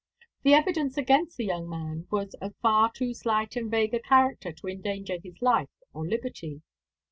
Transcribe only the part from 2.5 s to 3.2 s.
far too